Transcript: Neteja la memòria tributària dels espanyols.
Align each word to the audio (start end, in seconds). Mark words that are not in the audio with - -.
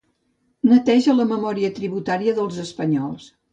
Neteja 0.71 1.15
la 1.19 1.27
memòria 1.33 1.71
tributària 1.81 2.37
dels 2.43 2.61
espanyols. 2.67 3.33